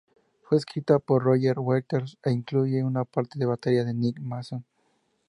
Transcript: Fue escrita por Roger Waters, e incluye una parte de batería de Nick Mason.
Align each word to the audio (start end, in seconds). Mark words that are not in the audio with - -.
Fue 0.41 0.57
escrita 0.57 0.97
por 0.97 1.21
Roger 1.23 1.59
Waters, 1.59 2.17
e 2.23 2.31
incluye 2.31 2.83
una 2.83 3.05
parte 3.05 3.37
de 3.37 3.45
batería 3.45 3.83
de 3.83 3.93
Nick 3.93 4.19
Mason. 4.19 4.65